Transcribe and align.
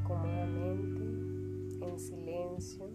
Cómodamente, 0.00 1.84
en 1.84 1.98
silencio. 2.00 2.88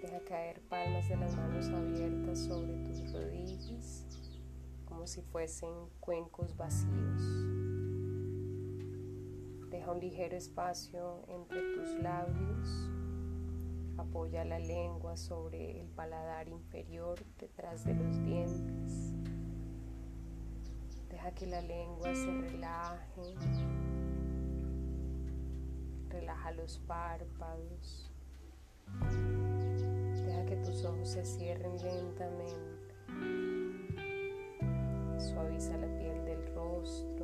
Deja 0.00 0.20
caer 0.26 0.62
palmas 0.62 1.06
de 1.08 1.16
las 1.16 1.36
manos 1.36 1.68
abiertas 1.68 2.38
sobre 2.38 2.72
tus 2.84 3.12
rodillas, 3.12 4.06
como 4.86 5.06
si 5.06 5.20
fuesen 5.20 5.70
cuencos 6.00 6.56
vacíos. 6.56 7.22
Deja 9.70 9.92
un 9.92 10.00
ligero 10.00 10.36
espacio 10.36 11.22
entre 11.28 11.60
tus 11.74 12.02
labios. 12.02 12.90
Apoya 13.98 14.44
la 14.46 14.58
lengua 14.58 15.18
sobre 15.18 15.82
el 15.82 15.88
paladar 15.88 16.48
inferior 16.48 17.22
detrás 17.38 17.84
de 17.84 17.94
los 17.94 18.24
dientes. 18.24 19.12
Deja 21.10 21.30
que 21.32 21.46
la 21.46 21.60
lengua 21.60 22.14
se 22.14 22.30
relaje. 22.40 23.34
Relaja 26.18 26.50
los 26.50 26.78
párpados. 26.80 28.10
Deja 30.26 30.44
que 30.46 30.56
tus 30.56 30.84
ojos 30.84 31.10
se 31.10 31.24
cierren 31.24 31.76
lentamente. 31.76 32.94
Suaviza 35.16 35.76
la 35.76 35.86
piel 35.96 36.24
del 36.24 36.54
rostro. 36.56 37.17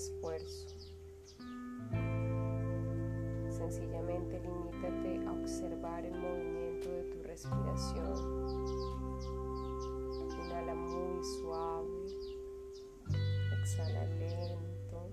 Esfuerzo. 0.00 0.66
Sencillamente 3.50 4.40
limítate 4.40 5.26
a 5.26 5.32
observar 5.32 6.06
el 6.06 6.14
movimiento 6.18 6.90
de 6.90 7.02
tu 7.04 7.22
respiración. 7.22 8.14
Inhala 10.42 10.74
muy 10.74 11.22
suave. 11.22 12.06
Exhala 13.60 14.06
lento. 14.06 15.10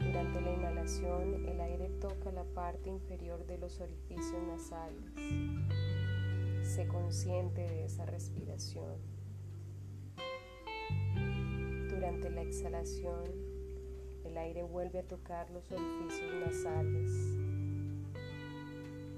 Durante 0.00 0.40
la 0.42 0.52
inhalación, 0.52 1.46
el 1.46 1.60
aire 1.62 1.88
toca 1.98 2.30
la 2.30 2.44
parte 2.44 2.90
inferior 2.90 3.46
de 3.46 3.56
los 3.56 3.80
orificios 3.80 4.42
nasales. 4.46 5.14
Sé 6.62 6.86
consciente 6.88 7.62
de 7.62 7.86
esa 7.86 8.04
respiración. 8.04 9.21
Durante 12.02 12.30
la 12.30 12.42
exhalación, 12.42 13.30
el 14.24 14.36
aire 14.36 14.64
vuelve 14.64 14.98
a 14.98 15.04
tocar 15.04 15.48
los 15.52 15.70
orificios 15.70 16.34
nasales. 16.44 17.12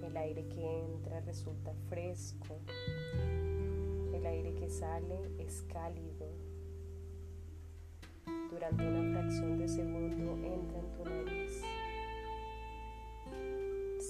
El 0.03 0.15
aire 0.15 0.47
que 0.49 0.81
entra 0.81 1.21
resulta 1.21 1.73
fresco. 1.89 2.59
El 4.13 4.27
aire 4.27 4.53
que 4.53 4.69
sale 4.69 5.19
es 5.39 5.63
cálido 5.63 6.29
durante 8.51 8.87
una 8.87 9.19
fracción 9.19 9.59
de 9.59 9.67
segundo 9.67 10.33
entra 10.47 10.79
en 10.79 10.93
tu 10.93 11.05
nariz. 11.05 11.63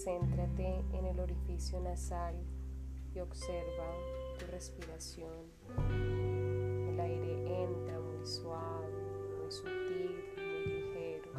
Céntrate 0.02 0.82
en 0.94 1.06
el 1.06 1.20
orificio 1.20 1.78
nasal 1.78 2.34
y 3.14 3.20
observa 3.20 3.94
tu 4.36 4.46
respiración. 4.46 5.46
El 5.78 6.98
aire 6.98 7.62
entra 7.62 8.03
suave, 8.24 8.88
muy 9.38 9.50
sutil, 9.50 10.24
muy 10.36 10.64
ligero. 10.64 11.30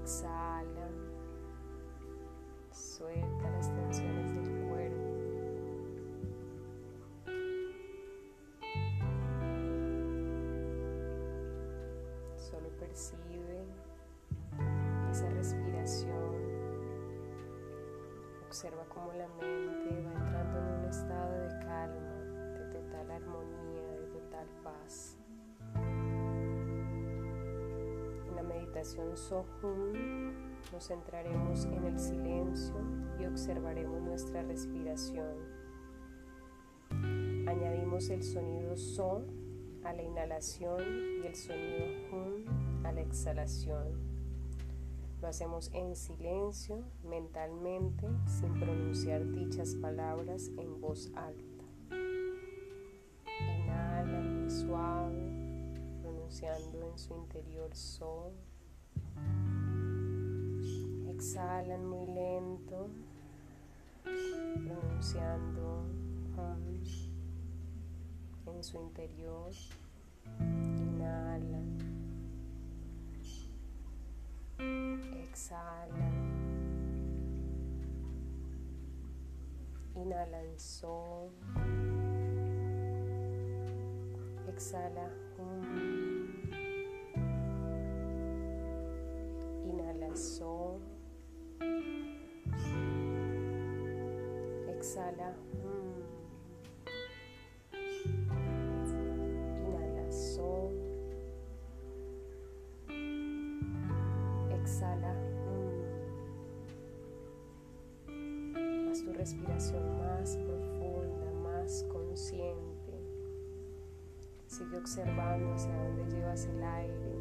Exhala, 0.00 0.88
suelta 2.72 3.50
las 3.50 3.68
tensiones 3.74 4.34
del 4.34 4.68
cuerpo. 4.68 5.12
Solo 12.36 12.68
percibe 12.78 13.66
esa 15.10 15.28
respiración. 15.28 16.32
Observa 18.46 18.84
cómo 18.88 19.12
la 19.12 19.28
mente 19.28 20.02
va 20.06 20.21
meditación 28.82 29.16
Sohum 29.16 30.32
nos 30.72 30.88
centraremos 30.88 31.66
en 31.66 31.84
el 31.84 32.00
silencio 32.00 32.74
y 33.20 33.26
observaremos 33.26 34.02
nuestra 34.02 34.42
respiración. 34.42 35.36
Añadimos 37.46 38.10
el 38.10 38.24
sonido 38.24 38.76
So 38.76 39.24
a 39.84 39.92
la 39.92 40.02
inhalación 40.02 40.80
y 41.22 41.26
el 41.28 41.36
sonido 41.36 41.86
hum 42.10 42.84
a 42.84 42.90
la 42.90 43.02
exhalación. 43.02 43.86
Lo 45.20 45.28
hacemos 45.28 45.70
en 45.72 45.94
silencio, 45.94 46.82
mentalmente, 47.04 48.08
sin 48.26 48.52
pronunciar 48.58 49.24
dichas 49.30 49.76
palabras 49.76 50.50
en 50.58 50.80
voz 50.80 51.12
alta. 51.14 51.64
Inhala 53.38 54.50
suave, 54.50 55.72
pronunciando 56.02 56.90
en 56.90 56.98
su 56.98 57.14
interior 57.14 57.72
so. 57.76 58.32
Exhalan 61.22 61.86
muy 61.86 62.04
lento, 62.06 62.90
pronunciando 64.02 65.84
hum 66.34 66.66
en 68.44 68.64
su 68.64 68.76
interior. 68.76 69.52
Inhala. 70.40 71.62
Exhala. 75.28 76.10
Inhala 79.94 80.42
en 80.42 80.58
so. 80.58 81.30
Exhala 84.48 85.08
hum. 85.38 85.62
Inhala 89.70 90.16
so. 90.16 90.91
Exhala 94.82 95.30
hum. 95.62 96.02
Inhala 99.62 100.10
so. 100.10 100.72
Exhala 104.50 105.12
hum. 105.46 105.86
Haz 108.90 109.04
tu 109.04 109.12
respiración 109.12 109.84
más 110.00 110.36
profunda, 110.36 111.30
más 111.44 111.84
consciente. 111.84 112.98
Sigue 114.48 114.78
observando 114.78 115.54
hacia 115.54 115.76
dónde 115.76 116.12
llevas 116.12 116.46
el 116.46 116.60
aire 116.60 117.14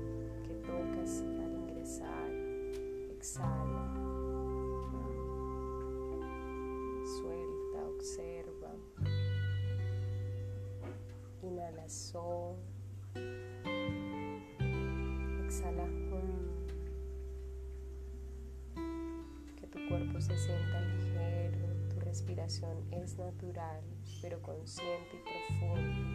que 0.47 0.55
tocas 0.65 1.21
al 1.21 1.53
ingresar. 1.53 2.31
Exhala. 3.11 3.90
So. 11.91 12.55
Exhala 15.45 15.83
hum. 15.83 16.47
Que 19.57 19.67
tu 19.67 19.79
cuerpo 19.89 20.21
se 20.21 20.37
sienta 20.37 20.79
ligero, 20.79 21.67
tu 21.89 21.99
respiración 21.99 22.77
es 22.91 23.17
natural, 23.17 23.81
pero 24.21 24.41
consciente 24.41 25.17
y 25.17 25.19
profunda. 25.57 26.11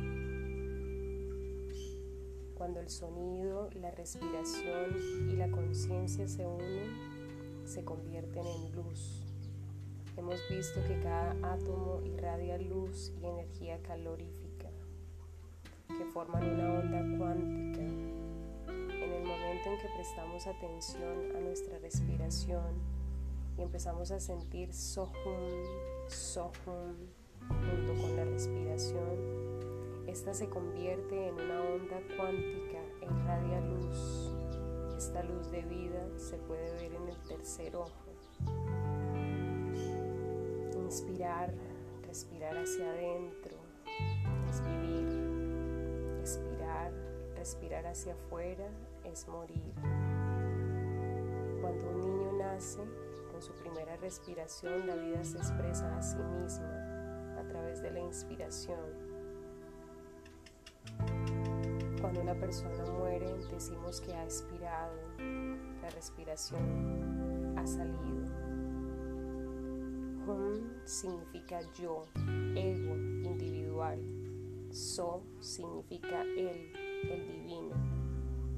Cuando 2.55 2.81
el 2.81 2.89
sonido, 2.89 3.69
la 3.75 3.91
respiración 3.91 4.97
y 5.31 5.37
la 5.37 5.51
conciencia 5.51 6.27
se 6.27 6.47
unen, 6.47 7.67
se 7.67 7.85
convierten 7.85 8.47
en 8.47 8.75
luz. 8.75 9.23
Hemos 10.17 10.41
visto 10.49 10.83
que 10.89 10.99
cada 11.01 11.33
átomo 11.53 12.01
irradia 12.03 12.57
luz 12.57 13.13
y 13.21 13.27
energía 13.27 13.79
calorífica, 13.83 14.46
que 15.97 16.05
forman 16.07 16.43
una 16.45 16.75
onda 16.75 17.19
cuántica. 17.19 17.81
En 17.81 19.13
el 19.13 19.25
momento 19.25 19.71
en 19.71 19.79
que 19.79 19.89
prestamos 19.95 20.47
atención 20.47 21.37
a 21.37 21.41
nuestra 21.41 21.79
respiración 21.79 22.75
y 23.57 23.63
empezamos 23.63 24.11
a 24.11 24.21
sentir 24.21 24.75
Sohum 24.75 25.13
Sohum 26.09 26.95
junto 27.49 28.03
con 28.03 28.17
la 28.17 28.25
respiración, 28.25 29.57
esta 30.07 30.35
se 30.35 30.49
convierte 30.49 31.29
en 31.29 31.35
una 31.35 31.61
onda 31.63 32.01
cuántica 32.17 32.79
e 33.01 33.07
irradia 33.07 33.61
luz. 33.61 34.33
Esta 34.97 35.23
luz 35.23 35.51
de 35.51 35.63
vida 35.63 36.07
se 36.19 36.37
puede 36.37 36.73
ver 36.73 36.95
en 36.95 37.09
el 37.09 37.17
tercer 37.29 37.77
ojo. 37.77 37.91
Inspirar, 40.75 41.53
respirar 42.07 42.57
hacia 42.57 42.91
adentro, 42.91 43.66
respirar 47.47 47.87
hacia 47.87 48.13
afuera, 48.13 48.67
es 49.05 49.29
morir. 49.29 49.73
Cuando 51.61 51.91
un 51.91 52.03
niño 52.03 52.33
nace, 52.33 52.81
con 53.31 53.41
su 53.41 53.53
primera 53.53 53.97
respiración, 53.99 54.85
la 54.85 54.97
vida 54.97 55.23
se 55.23 55.39
expresa 55.39 55.97
a 55.97 56.03
sí 56.03 56.19
misma 56.19 57.39
a 57.39 57.47
través 57.47 57.81
de 57.83 57.93
la 57.93 58.01
inspiración. 58.01 58.81
Cuando 62.01 62.21
una 62.21 62.35
persona 62.35 62.85
muere, 62.99 63.33
decimos 63.53 64.01
que 64.01 64.13
ha 64.13 64.25
expirado, 64.25 64.97
la 65.83 65.91
respiración 65.91 67.55
ha 67.57 67.65
salido. 67.65 68.27
Hum 70.27 70.83
significa 70.85 71.61
yo, 71.79 72.03
ego, 72.57 72.97
individual. 73.23 74.01
So 74.73 75.23
significa 75.39 76.23
él, 76.23 76.73
el 77.15 77.27
divino. 77.27 77.75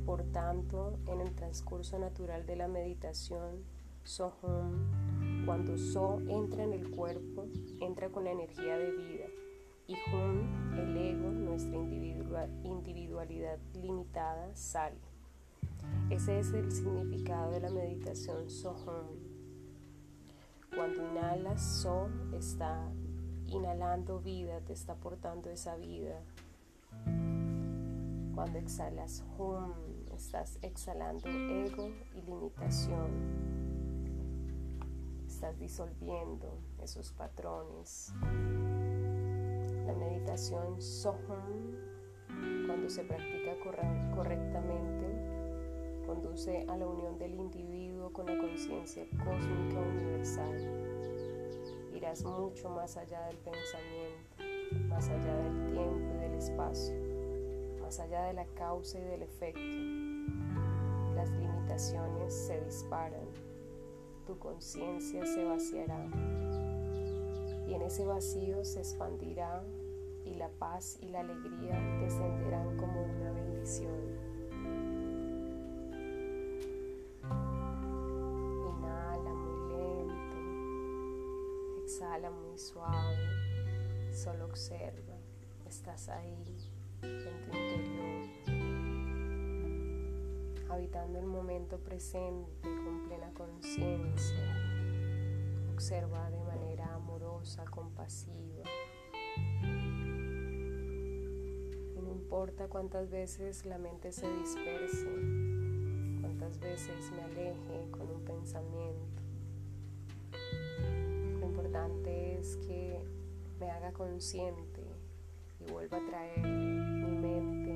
Por 0.05 0.23
tanto, 0.25 0.99
en 1.06 1.21
el 1.21 1.35
transcurso 1.35 1.99
natural 1.99 2.47
de 2.47 2.56
la 2.56 2.69
meditación, 2.69 3.65
Sohum, 4.05 5.45
cuando 5.45 5.77
So 5.77 6.21
entra 6.29 6.65
en 6.65 6.73
el 6.73 6.91
cuerpo, 6.91 7.47
entra 7.81 8.09
con 8.09 8.25
la 8.25 8.33
energía 8.33 8.79
de 8.79 8.91
vida 8.93 9.27
y 9.87 9.95
Hun, 10.12 10.79
el 10.79 10.97
ego, 10.97 11.31
nuestra 11.31 11.77
individualidad 11.77 13.59
limitada, 13.75 14.55
sale. 14.55 14.97
Ese 16.11 16.39
es 16.39 16.53
el 16.53 16.73
significado 16.73 17.50
de 17.50 17.61
la 17.61 17.71
meditación 17.71 18.49
Sohum. 18.49 19.06
Cuando 20.75 21.03
inhalas, 21.11 21.62
So 21.62 22.09
está 22.33 22.91
inhalando 23.47 24.21
vida, 24.21 24.61
te 24.61 24.73
está 24.73 24.93
aportando 24.95 25.50
esa 25.50 25.77
vida. 25.77 26.21
Cuando 28.38 28.61
exhalas 28.61 29.25
Hum, 29.37 29.73
estás 30.14 30.61
exhalando 30.62 31.29
ego 31.29 31.90
y 32.14 32.23
limitación. 32.23 33.11
Estás 35.26 35.58
disolviendo 35.58 36.61
esos 36.81 37.11
patrones. 37.14 38.14
La 39.87 39.93
meditación 39.93 40.81
Soham, 40.81 41.75
cuando 42.69 42.88
se 42.88 43.02
practica 43.02 43.58
correctamente, 44.14 46.06
conduce 46.06 46.64
a 46.69 46.76
la 46.76 46.87
unión 46.87 47.19
del 47.19 47.35
individuo 47.35 48.12
con 48.12 48.26
la 48.26 48.38
conciencia 48.38 49.05
cósmica 49.25 49.81
universal. 49.81 50.55
Irás 51.93 52.23
mucho 52.23 52.70
más 52.70 52.96
allá 52.96 53.20
del 53.26 53.38
pensamiento, 53.38 54.88
más 54.88 55.08
allá 55.08 55.37
del 55.38 55.73
tiempo 55.73 56.14
y 56.14 56.19
del 56.19 56.35
espacio, 56.35 57.18
más 57.88 58.00
allá 58.00 58.25
de 58.25 58.35
la 58.35 58.44
causa 58.49 58.99
y 58.99 59.02
del 59.02 59.23
efecto. 59.23 59.62
Las 61.14 61.31
limitaciones 61.31 62.35
se 62.35 62.61
disparan, 62.61 63.25
tu 64.26 64.38
conciencia 64.38 65.25
se 65.25 65.43
vaciará 65.43 66.05
y 67.67 67.73
en 67.73 67.81
ese 67.81 68.05
vacío 68.05 68.62
se 68.62 68.81
expandirá 68.81 69.62
y 70.26 70.35
la 70.35 70.50
paz 70.50 70.99
y 71.00 71.08
la 71.08 71.20
alegría 71.20 71.81
descenderán 72.02 72.76
como 72.76 73.05
una 73.05 73.32
bendición. 73.32 74.19
Inhala 78.69 79.32
muy 79.32 79.73
lento, 79.73 80.37
exhala 81.82 82.31
muy 82.31 82.58
suave, 82.58 83.17
solo 84.12 84.44
observa, 84.44 85.17
estás 85.67 86.11
ahí 86.11 86.38
en 87.03 87.41
tu 87.43 87.50
interior, 87.50 88.29
habitando 90.71 91.19
el 91.19 91.27
momento 91.27 91.79
presente 91.79 92.62
con 92.62 93.05
plena 93.06 93.33
conciencia. 93.35 94.55
Observa 95.73 96.31
de 96.31 96.41
manera 96.41 96.95
amorosa, 96.95 97.65
compasiva 97.67 98.65
importa 102.29 102.69
cuántas 102.69 103.09
veces 103.09 103.65
la 103.65 103.79
mente 103.79 104.12
se 104.12 104.31
disperse, 104.31 105.09
cuántas 106.21 106.61
veces 106.61 107.11
me 107.11 107.23
aleje 107.23 107.91
con 107.91 108.03
un 108.03 108.23
pensamiento. 108.23 109.23
Lo 111.41 111.47
importante 111.47 112.39
es 112.39 112.59
que 112.59 113.00
me 113.59 113.71
haga 113.71 113.93
consciente 113.93 114.77
y 115.69 115.73
vuelva 115.73 115.99
a 115.99 116.06
traer 116.06 116.41
mi 116.41 117.11
mente 117.11 117.73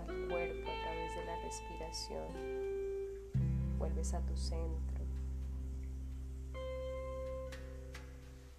al 0.00 0.28
cuerpo 0.28 0.68
a 0.68 0.82
través 0.82 1.16
de 1.16 1.24
la 1.24 1.42
respiración. 1.42 2.28
Vuelves 3.78 4.14
a 4.14 4.20
tu 4.20 4.36
centro. 4.36 5.04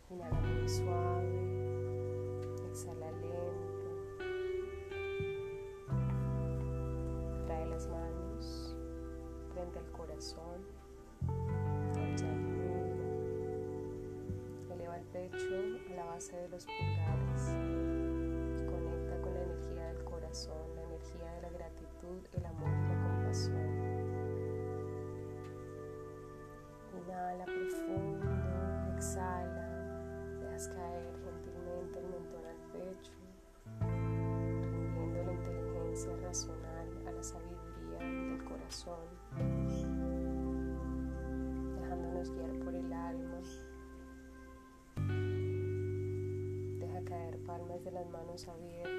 Inhala 0.10 0.40
muy 0.40 0.70
suave, 0.70 1.28
exhala 2.70 3.12
lento. 3.12 3.68
el 9.78 9.92
corazón, 9.92 10.62
eleva 14.72 14.98
el 14.98 15.06
pecho 15.08 15.38
a 15.92 15.96
la 15.96 16.06
base 16.06 16.36
de 16.36 16.50
los 16.50 16.66
pulgares, 16.66 17.37
la 20.46 20.84
energía 20.84 21.32
de 21.34 21.42
la 21.42 21.50
gratitud, 21.50 22.20
el 22.34 22.46
amor 22.46 22.70
y 22.70 22.88
la 22.88 23.02
compasión. 23.02 23.70
Inhala 26.96 27.46
profundo, 27.46 28.28
exhala, 28.96 29.66
dejas 30.40 30.68
caer 30.68 31.10
gentilmente 31.24 32.00
el 32.00 32.08
mentón 32.10 32.46
al 32.46 32.58
pecho, 32.72 33.14
rindiendo 33.80 35.24
la 35.24 35.34
inteligencia 35.34 36.16
racional 36.18 36.88
a 37.08 37.12
la 37.12 37.24
sabiduría 37.24 37.98
del 37.98 38.44
corazón 38.44 39.08
dejándonos 41.82 42.32
guiar 42.32 42.52
por 42.64 42.76
el 42.76 42.94
alma. 42.94 43.42
Deja 46.80 47.04
caer 47.06 47.40
palmas 47.40 47.84
de 47.84 47.92
las 47.92 48.08
manos 48.12 48.48
abiertas 48.48 48.97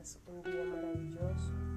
tengas 0.00 0.18
un 0.26 0.42
día 0.42 0.64
maravilloso. 0.64 1.69